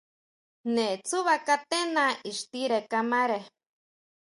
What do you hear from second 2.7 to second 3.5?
kamare.